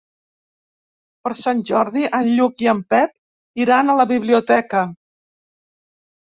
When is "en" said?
2.21-2.31, 2.75-2.81